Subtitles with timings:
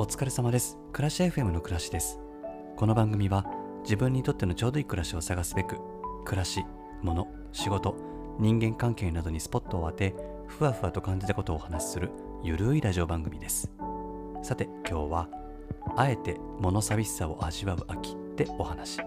[0.00, 0.78] お疲れ様です。
[0.92, 2.20] 暮らし FM の暮らしです。
[2.76, 3.44] この番組は
[3.82, 5.76] 自分にとってのちょうどいい暮らしを探すべく
[6.24, 6.64] 暮らし
[7.02, 7.96] 物仕事
[8.38, 10.14] 人間関係などにスポットを当て
[10.46, 12.12] ふわふわと感じたことをお話しする
[12.44, 13.72] ゆるいラジオ番組です。
[14.44, 15.28] さて今日は
[15.96, 19.00] あえて物寂しさを味わう秋ってお話。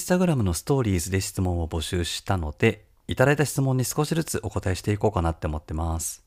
[0.00, 6.24] ンスタグラムのストーリーズで質問を募集したのでいただいた質問に少しずつお答えしていこうかなって思ってます。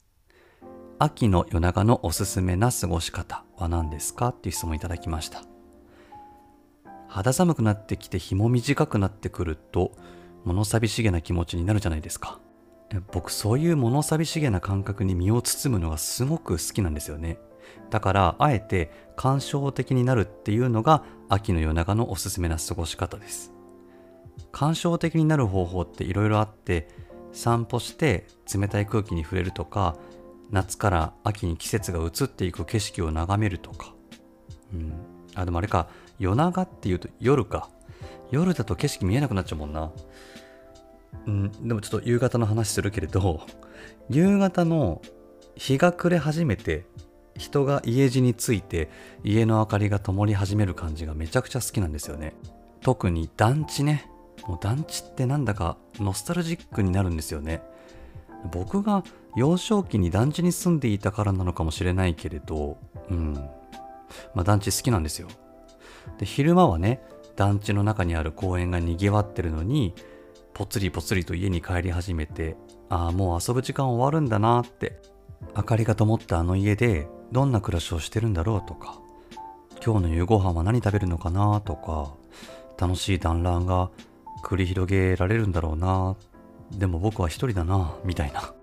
[1.00, 5.44] 秋の夜長のおすすめな過ごし方は何ですかっていう質問いただきました。
[7.08, 9.92] 肌寒くなってきて日も短くなってくると
[10.46, 12.40] 物寂しげな気持ちになるじゃないですか。
[13.12, 17.40] 僕そういう物寂しげな感覚に身を包むのがすごく好きなんですよね。
[17.90, 23.53] だからあえて感傷的になるっていうのが秋の夜長のおすすめな過ごし方です。
[24.52, 26.88] 感傷的になる方法っていろいろあって
[27.32, 29.96] 散歩して冷たい空気に触れるとか
[30.52, 33.94] 夏から秋に季節が移っていく景色を眺めるとか。
[34.72, 34.94] うん。
[35.34, 35.88] あでもあれか。
[36.20, 37.70] 夜長っていうと夜か。
[38.30, 39.92] 夜だと景色見えなくなっちゃうもんな。
[41.26, 41.52] うん。
[41.68, 43.42] でもちょっと夕方の話するけれど
[44.10, 45.02] 夕方の
[45.56, 46.86] 日が暮れ始めて
[47.36, 48.90] 人が家路について
[49.24, 52.36] 家の明かりが灯り始める感じがめちゃくちゃ好きなんですよね。
[52.82, 54.10] 特に団地ね。
[54.48, 57.62] もう団地ってなんだかノスタルジックになるんですよね。
[58.52, 59.04] 僕が
[59.36, 62.78] 幼少期に団地に住んでいたからなのかもしれないけれど
[63.10, 63.34] うん。
[64.36, 65.28] まあ団地好きなんですよ。
[66.18, 67.02] で昼間はね
[67.36, 69.94] 団地の中にある公園がにぎわってるのに
[70.54, 72.56] ぽつりぽつりと家に帰り始めて
[72.90, 75.02] ああもう遊ぶ時間終わるんだなって
[75.56, 79.00] 明かりが灯ったあの家でどんな暮らしをしてるんだろうとか
[79.84, 82.14] 今日の夕ご飯は何食べるのかなとか
[82.78, 83.90] 楽しい団らんが
[84.44, 86.16] 繰り広げられるんだろうな。
[86.72, 88.54] でも僕は一人だなみたいな。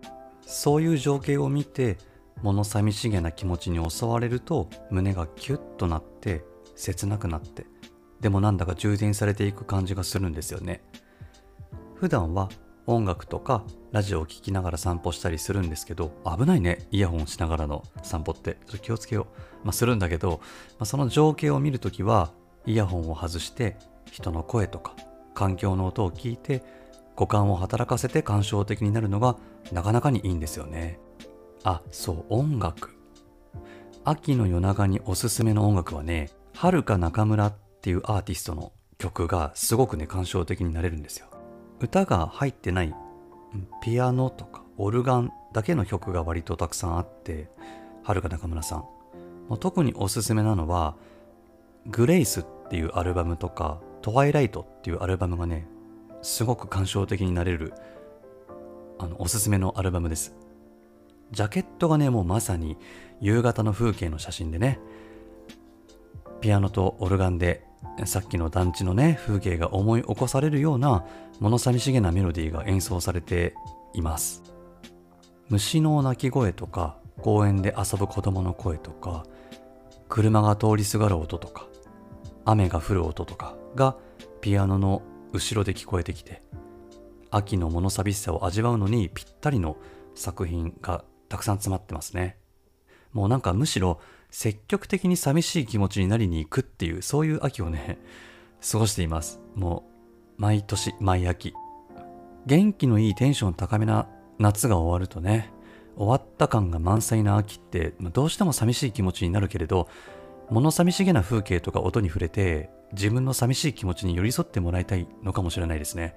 [0.42, 1.96] そういう情景を見て
[2.42, 6.44] 物寂しげな気持ちに襲われると胸がキュッとなって
[6.76, 7.66] 切なくなって。
[8.20, 10.82] でもなんだか充電されていく感じがするんですよね。
[11.94, 12.48] 普段は
[12.86, 18.58] 音楽とかラジオを聴きながら散歩したりするんですけど危ないねイヤホンしながらの散歩って。
[18.66, 19.28] ちょっと気をつけよ
[19.62, 20.40] う、まあ、するんだけど、
[20.72, 22.32] まあ、その情景を見るときは
[22.66, 23.76] イヤホンを外して
[24.10, 24.94] 人の声とか
[25.34, 26.62] 環境の音を聞いて
[27.16, 29.36] 五感を働かせて感傷的になるのが
[29.72, 30.98] なかなかにいいんですよね。
[31.64, 32.96] あそう音楽。
[34.04, 41.26] 秋の夜長におすすめの音楽はねはるか中村っていうアーティストの曲がすごくね感傷的になれるんですよ。
[41.80, 42.94] 歌が入ってない
[43.82, 47.50] ピアノとかオルガンだけの曲が割とたくさんあって
[48.02, 48.84] はるか中村さん。
[49.58, 50.96] 特におすすめなのは
[51.86, 55.66] グレイスっていうアルバムとかトワイライトっていうアルバムがね
[56.22, 57.72] すごく感傷的になれる
[58.98, 60.34] あのおすすめのアルバムです。
[61.30, 62.76] ジャケットがねもうまさに
[63.20, 64.80] 夕方の風景の写真でね
[66.40, 67.64] ピアノとオルガンで
[68.04, 71.04] さっきの団地のね風景が思い起こされるような
[71.38, 73.54] 物寂しげなメロディーが演奏されて
[73.94, 74.42] います。
[75.48, 79.24] 虫の鳴き声とか公園で遊ぶ子供の声とか
[80.08, 81.66] 車が通りすがる音とか
[82.44, 83.96] 雨が降る音とかが
[84.40, 86.42] ピアノの後ろで聞こえてきて
[87.30, 89.76] 秋の物寂しさを味わうのにぴったりの
[90.14, 92.36] 作品がたくさん詰まってますね。
[93.12, 97.98] もうなんかむしろ積極的に寂しい気持ちになりに行くっていうそういう秋をね
[98.70, 99.40] 過ごしています。
[99.54, 99.84] も
[100.38, 101.54] う毎年毎秋。
[102.46, 105.52] 元気のいいテンション高めな夏が終わるとね
[105.96, 109.88] 終わった感が満載な秋ってどうしても寂しい気持ちになるけれど
[110.48, 116.16] 物寂しげな風景とか音に触れて自分の寂しい気持ちに寄り添ってもらいたいのかもしれないですね。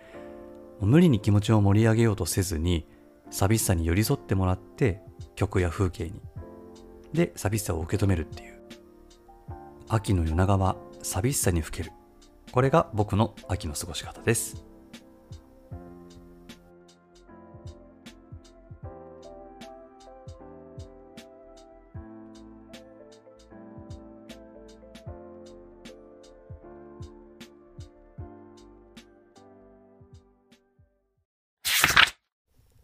[0.79, 2.87] 無理に気持ちを盛り上げようとせずに
[3.29, 5.01] 寂しさに寄り添ってもらって
[5.35, 6.21] 曲や風景に。
[7.13, 8.59] で寂しさを受け止めるっていう。
[9.87, 11.91] 秋の夜長は寂しさにふける。
[12.51, 14.72] これが僕の秋の過ごし方です。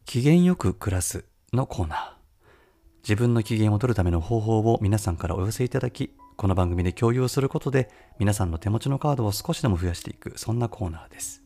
[0.09, 1.99] 機嫌よく暮らすのコーナー。
[3.03, 11.43] 自分の機嫌を取るための方法を皆さんからお寄せいただきこの番組で共有することで皆さんの手持ちのカードを少しでも増やしていくそんなコーナーです。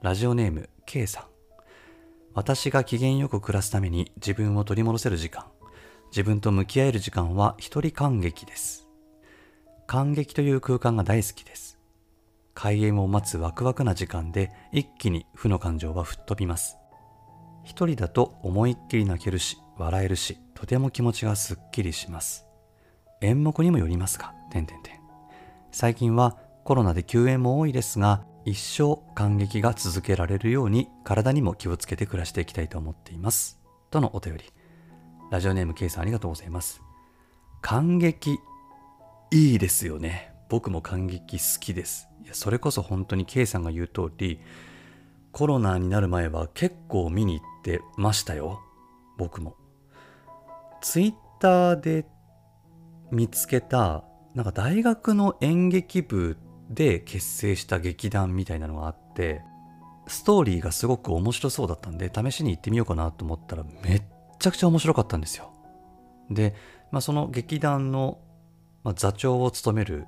[0.00, 1.24] ラジオネーム K さん。
[2.34, 5.44] 私が機嫌よく暮らすために自分を取り戻せる時間
[6.10, 8.88] 自分と向き合える時間は一人感激です。
[9.86, 11.78] 感激という空間が大好きです。
[12.52, 16.78] 開演を待つワクワクな時間で一気に負の感情は吹っ飛びます。
[17.64, 22.46] 一人だと思いっきり泣けるし笑えるしとても気持ちがすっきりします。
[23.20, 25.00] 演目にもよりますが点々点
[25.70, 33.60] 最近はコロナで休演も多いですが一生感激が続けられるように体にも気をつけて暮らしていきたいと思っています。
[33.90, 34.44] とのお便り。
[35.30, 36.82] ラジオネーム K さんありがとうございます。
[37.60, 38.38] 感激
[39.30, 40.32] いいですよね。
[40.48, 42.08] 僕も感激好きです。
[42.24, 44.40] いやそれこそ本当に K さんが言う通り
[45.32, 48.60] コロナになる前は結構見に行ってましたよ。
[49.16, 49.56] 僕も。
[50.82, 52.06] ツイッターで
[53.10, 56.36] 見つけたなんか大学の演劇部
[56.70, 59.42] で結成した劇団みたいなのがあって
[60.06, 64.02] ストーリーがすごく面白そうだったんで試しに行ってみようかなと思ったらめっ
[64.38, 65.52] ちゃくちゃ面白かったんですよ。
[66.30, 66.54] で、
[66.90, 68.18] まあ、その劇団の、
[68.84, 70.06] まあ、座長を務める、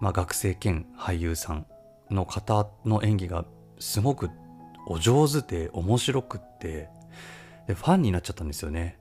[0.00, 1.66] まあ、学生兼俳優さん
[2.10, 3.44] の方の演技が
[3.78, 4.30] すごく
[4.86, 6.88] お上手で面白くって
[7.66, 8.98] でファンになっちゃったんですよね。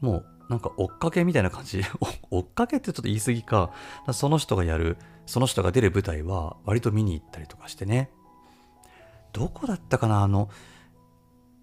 [0.00, 1.82] もうなんか追っかけみたいな感じ。
[2.30, 3.70] 追っかけってちょっと言い過ぎか。
[4.12, 8.10] その人がやるその人が出る舞台は割と見に行ったりとかしてね。
[9.32, 10.48] どこだったかなあの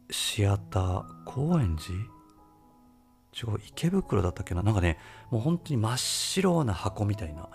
[0.10, 2.00] シアター高円寺？
[3.34, 4.64] 違う池袋だったっけな？
[4.64, 4.98] なんかね
[5.30, 7.50] もう本当に真っ白な箱みたいな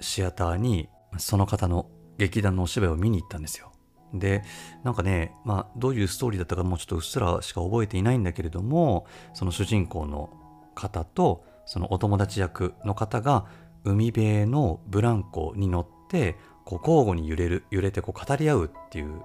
[0.00, 3.72] シアターにその方の劇団のお芝居を見に行ったんですよ。
[4.12, 4.42] で
[4.84, 10.30] なんかね、まあ、どういうストーリーだったかもうちょっとうっすらしか覚えていないんだけれどもその主人公の
[10.74, 13.46] 方とそのお友達役の方が
[13.84, 19.22] 海辺のブランコに乗ってこう交互に揺れる揺れてこう語り合うっていう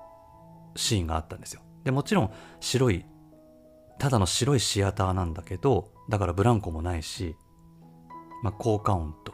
[0.75, 1.61] シーンがあったんですよ。
[1.83, 3.05] でもちろん白い
[3.99, 7.35] ただの白いシアターなんだけどだからブランコもないし、
[8.43, 9.33] まあ、効果音と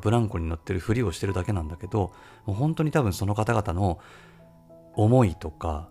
[0.00, 2.12] ブランコに乗ってるふりをしてるだけなんだけど
[2.46, 3.98] もう本当に多分その方々の
[4.96, 5.90] 思いとか、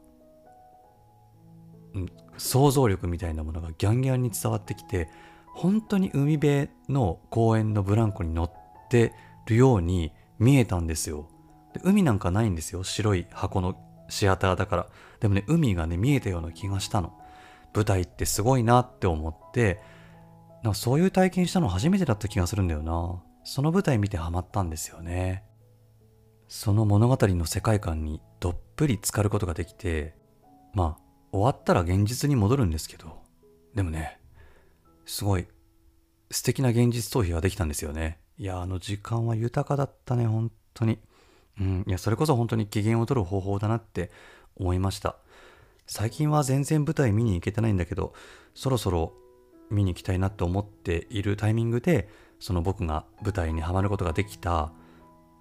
[1.93, 5.09] うん、想像力みたいなものがギャンギャンに伝わってきて
[5.53, 8.51] 本当に海辺の公園のブランコに乗っ
[8.89, 9.13] て
[9.45, 11.29] るように見えたんですよ。
[11.73, 12.83] で海なんかないんですよ。
[12.83, 13.75] 白い箱の
[14.09, 14.87] シアターだから。
[15.19, 17.13] でもね海がね見えたような気がしたの。
[17.73, 19.79] 舞台ってすごいなって思って
[20.63, 23.21] なんかそういう体験したの初めてだった気がするんだよな。
[23.43, 25.43] その舞台見てハマったんですよね。
[26.55, 30.13] その物語の世界観にどっぷり浸かることができて
[30.75, 33.23] まあ終わったら現実に戻るんですけど。
[33.73, 34.19] でもね
[35.03, 35.47] すごい
[36.29, 38.19] 素敵な現実逃避ができたんですよね。
[38.37, 40.99] いやあの時間は豊かだったね本当に。
[41.59, 44.11] うんいやそれこそ本当に機嫌を取る方法だなって
[44.55, 45.17] 思いました。
[45.87, 48.13] 最近は全然舞台見に行けてないんだけど
[48.53, 49.13] そろそろ
[49.71, 52.09] 見に行きたいなと思っているタイミングで
[52.39, 54.71] その僕が舞台にはまることができた、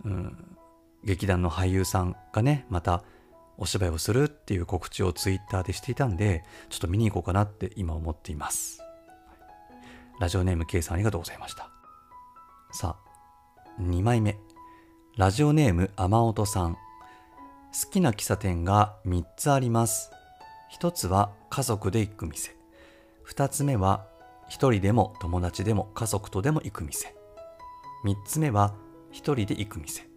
[0.06, 0.56] うん、
[1.04, 3.02] 劇団の俳優さんがねまた
[3.58, 8.80] お芝居をするっていう告知をツイッターでしていたんでちょっと見に行こうかなって今思っています。
[10.20, 11.68] ラジオネーム K さんありがとうございました。
[12.72, 14.38] さあ2枚目。
[15.16, 16.74] ラジオネーム雨音さん。
[16.74, 20.10] 好きな喫茶店が3つあります。
[20.78, 22.56] 1つは家族で行く店。
[23.28, 24.06] 2つ目は
[24.48, 27.14] 1人でも友達でも家族とでも行く店。
[28.04, 28.74] 3つ目は
[29.12, 30.11] 1人で行く店。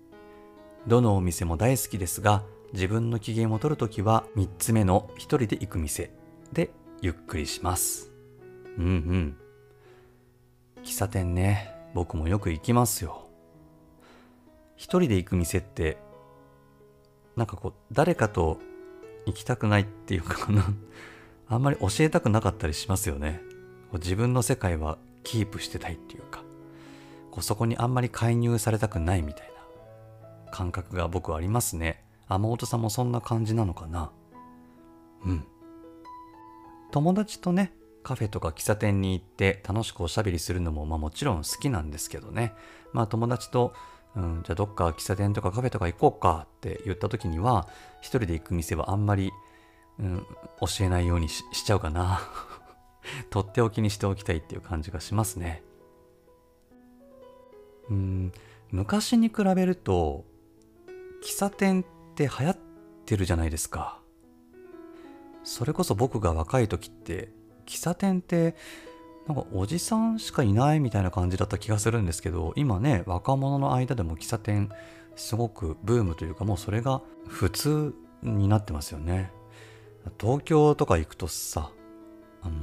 [0.87, 6.11] どのお店も大好きですが自分の機嫌を取るときは3つ目の1人で行く店
[6.53, 8.11] でゆっくりします。
[8.77, 9.37] うんうん。
[10.83, 13.27] 喫茶店ね僕もよく行きますよ。
[14.75, 15.97] 一人で行く店って
[17.35, 18.59] なんかこう誰かと
[19.25, 20.65] 行きたくないっていうかな。
[21.47, 23.41] あんまり教えたくなかったりしますよね。
[23.91, 26.43] こう自分の世界はキープしてたいっていうか。
[27.31, 29.54] こうそこにあんまり介入されたくないみたいな。
[30.55, 32.01] 感覚が僕はありますね。
[32.29, 34.11] 雨音さんもそんな感じなのかな
[35.25, 35.43] うん。
[36.91, 42.53] 友達とね、カフェとか喫茶店に行って楽しくおしゃべりするのもまあもちろん好きなんですけどね。
[42.93, 43.73] まあ友達と、
[44.15, 47.67] うん、じゃあどっか喫茶店とかカフェとか行こうかって言った時には、
[47.99, 49.33] 一人で行く店はあんまり、
[49.99, 50.25] うん、
[50.61, 52.21] 教えないようにしちゃうかな。
[53.29, 55.63] とっておきにしておきたいっていう感じがしますね。
[57.89, 58.31] うん、
[58.71, 60.23] 昔に比べると
[61.25, 62.57] 喫茶店って流行っ
[63.07, 63.99] てるじゃないですか。
[65.43, 67.29] それこそ僕が若い時って
[67.65, 68.55] 喫茶店って
[69.27, 74.69] なんかおじさんしかいないみたいな感じだった気がするんですけど今ね若者の間でも喫茶店
[75.15, 79.31] すごくブームというかもうそれが普通になってますよね。
[80.21, 81.71] 東京とか行くとさ
[82.43, 82.53] あの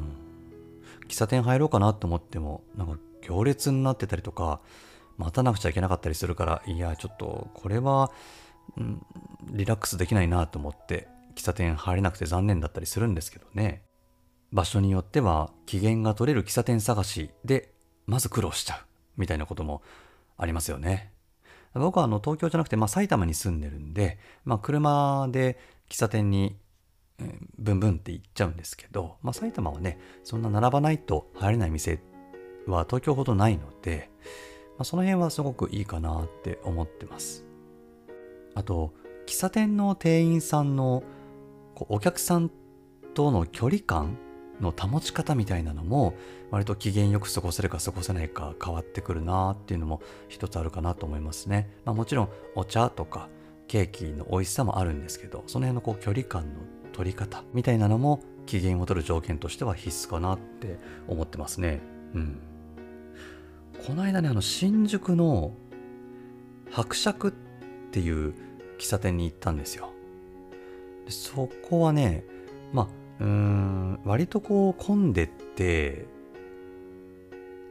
[1.08, 4.60] 喫茶店入ろうかなと思ってもなんか行列になってたりとか
[5.18, 8.12] 待たなくちゃいけなかったりするからいやちょっとこれは、
[8.76, 9.06] うん、
[9.50, 13.82] リラックスできないなと思って喫茶店入れなくて残念だったりするんですけどね。
[14.52, 17.72] 場所によっては機嫌が取れる喫茶店探しで
[18.06, 18.80] まず苦労しちゃう
[19.16, 19.82] みたいなことも
[20.36, 21.12] ありますよね。
[21.74, 26.58] 僕はあの東京じゃなくて、まあ、埼玉に住んでるんで、まあ、車で喫茶店に
[27.18, 32.00] えーブンブンって行っちゃうんですけど、まあ、埼玉はねそんな並ばないと入れない店
[32.66, 34.10] は東京ほどないので、
[34.76, 37.44] まあ、その辺はすごくいいかなって思ってます。
[38.54, 38.92] あと
[39.26, 41.02] 喫茶店の店員さんの
[41.74, 42.50] こうお客さん
[43.14, 44.18] との距離感
[44.60, 46.14] の保ち方みたいなのも
[46.50, 53.28] 割と機嫌よく過ごせるか過ごせないか変わってくるなっていうのも一つあるかなと思いますね、まあ、もちろんお茶とか
[53.68, 56.60] ケーキの美味しさもあるんですけどその辺のこう距離感の
[56.92, 60.78] 取り方みたいなのも機嫌を取る条件としては必須かなって
[61.08, 61.80] 思ってますね。
[62.14, 62.40] うん。
[63.86, 65.52] この間ねあの新宿の
[66.70, 67.30] 伯爵っ
[67.92, 68.34] ていう
[68.78, 69.92] 喫茶店に行ったんですよ。
[71.04, 72.24] でそこはね
[72.72, 72.88] まあ
[73.20, 76.06] うん割とこう混んでって、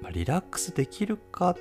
[0.01, 1.57] まあリラックスできるかっ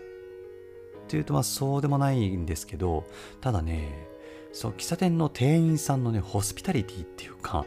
[1.09, 3.05] ていうとまあそうでもないんですけど
[3.40, 4.07] ただね
[4.52, 7.64] そう喫茶店の店員さんのねホスピタリティっていうか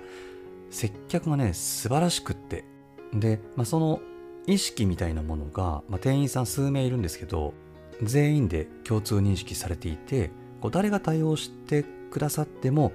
[0.69, 2.65] 接客がね素晴らしくって。
[3.13, 3.99] で、まあ、その
[4.47, 7.53] 意識みたいなものが、まあ、店員さん数名いるんですけど
[8.01, 10.31] 全員で共通認識されていて
[10.63, 12.93] こう誰が対応してくださっても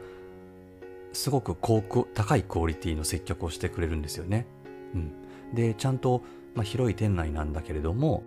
[1.12, 1.82] すごく高
[2.14, 4.46] 高いクオリティの接客をしてくれるんですよね。
[4.94, 5.12] うん、
[5.54, 6.22] でちゃんと、
[6.54, 8.22] まあ、広い店内なんだけれども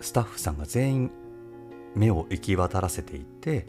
[0.00, 1.10] スタッフさんが全員
[1.96, 3.66] 目を行き渡らせていて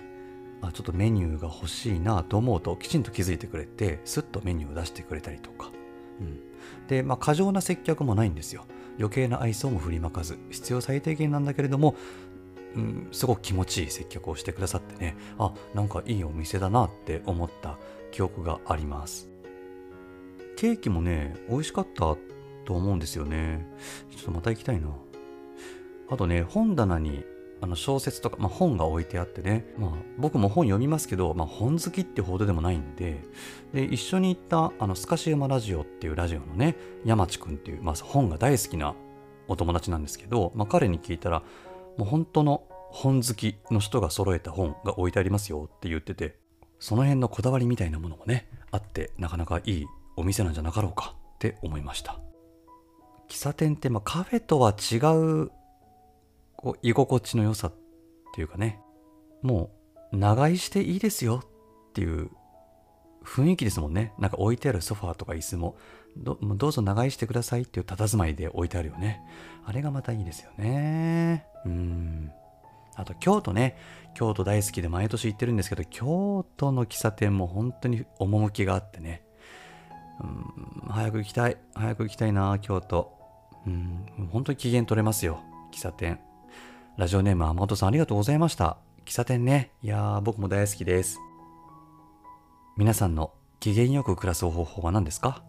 [0.62, 5.72] あちょっとメニューが欲しいなと思うときちんと気づいてくれてスッとメニューを出してくれたりとか、
[6.22, 6.40] うん、
[6.88, 8.66] で、まあ、過剰な接客もないんですよ。
[8.98, 10.40] 余計な愛想も振りまかず。
[10.52, 11.96] 必要最低限なんだけれども、
[12.76, 15.16] うん、すごく気持ちいい接客をしてくださってね。
[15.40, 17.78] あなんかいいお店だなって思った
[18.12, 19.30] 記憶があります。
[20.58, 22.16] ケーキもね美味しかった
[22.66, 23.66] と思うんですよね。
[24.12, 24.90] ちょっとまた行きたいな。
[26.10, 27.24] あとね本棚に
[27.62, 33.24] あの小説とか、まあ、本が置いてあってね、まあ、僕も本読みますけど、まあ、本好きってほどでもないんで。
[33.74, 38.96] で一緒に行ったあのスカシウマラジオっていうラジオのね山地くんっていう、まあ、本が大好きな
[39.48, 41.44] お友達なんですけど、まあ、彼に聞いたら
[41.98, 46.38] もう本当の本好きの人が揃えた本が置いてありますよって言ってて
[46.80, 49.86] その辺のこだわりみたいなものもねあってなかなかいい
[50.16, 52.20] お店なんじゃなかろうかって思いました。
[53.28, 55.52] 喫茶店ってまあカフェとは違う
[56.56, 57.74] こう居心地の良さっ
[58.34, 58.80] ていうかね
[59.42, 59.72] も
[60.12, 61.42] う長居していいですよ
[61.90, 62.30] っていう
[63.24, 64.14] 雰囲気ですもんね。
[64.20, 65.76] なんか置いてあるソファーとか椅子も
[66.18, 69.22] どどうぞ長居してくださいっていう佇まいで置いてあるよね。
[69.66, 71.46] あれがまたいいですよね。
[71.66, 72.32] うん。
[72.96, 73.78] あと京都ね。
[74.14, 79.24] 京都大好きで毎年行ってるんですけど京都の喫茶店も本当に趣があってね。
[80.22, 80.90] うん。
[80.90, 81.58] 早く行きたい。
[81.74, 83.12] 早く行きたいな京都。
[83.68, 84.06] うん。
[84.32, 85.42] 本当に機嫌取れますよ。
[85.74, 86.20] 喫茶店。
[86.98, 88.78] ラジオネーム天本さんありがとうございました。
[89.06, 89.72] 喫茶店ね。
[89.84, 91.20] いやー僕も大好きです。
[92.78, 95.44] 皆さんの機嫌よく暮らす方法は何ですか？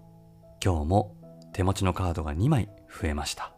[0.66, 1.14] 今日も
[1.52, 3.52] 手持ちのカードが2枚増えました。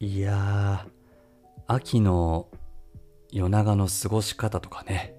[0.00, 0.90] いやー
[1.68, 2.48] 秋の
[3.30, 5.14] 夜長の過ごし方とかね。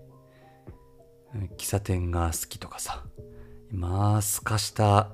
[1.57, 3.05] 喫茶店が好きとかさ。
[3.69, 5.11] まあすかした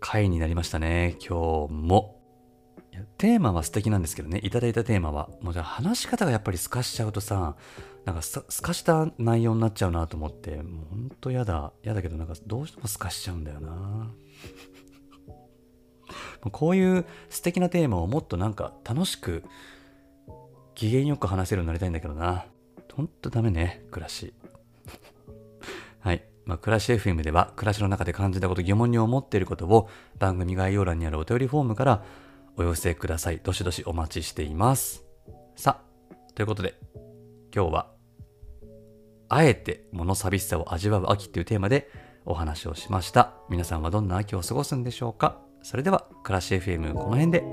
[0.00, 2.17] 回になりましたね今日も。
[2.98, 7.56] やテーマは素敵なんですけどねいただいたテーマはもうじゃあ話し方がやっぱりすかしちゃうとさ
[8.04, 14.10] なんかすかした内容になっちゃうなと思ってもうほんとやだやだけどなんかどうしてもすかしちゃうんだよな
[16.50, 19.44] こういう素敵なテーマをもっとなんか楽しく
[20.78, 22.46] 機嫌よく話せるようになりたいんだけどな。
[22.94, 24.32] ほんとダメね、暮らし。
[25.98, 26.24] はい。
[26.44, 29.88] まあ、暮らし FM では暮らしの中で感じたこと疑問に思っていることを
[30.18, 32.04] 番組概要欄にあるお便りフォームから
[32.58, 33.40] お寄せください。
[33.42, 35.04] どしどしお待ちしています。
[35.56, 36.74] さあ、ということで
[37.54, 37.98] 今日は
[39.28, 41.90] あえて物寂しさを味わう秋というテーマで
[42.24, 43.34] お話をしました。
[43.48, 47.44] 皆さんはどんな秋を過ごすんでしょうかそれでは、暮らし FM この辺で、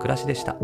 [0.00, 0.56] 暮らしでした。